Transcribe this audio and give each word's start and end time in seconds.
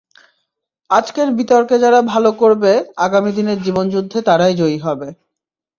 আজকের 0.89 1.27
বিতর্কে 1.37 1.75
যারা 1.79 1.99
ভালো 2.03 2.29
করবে 2.33 2.71
আগামী 2.97 3.31
দিনের 3.31 3.57
জীবনযুদ্ধে 3.63 4.19
তারাই 4.21 4.53
জয়ী 4.55 4.77
হবে। 4.77 5.07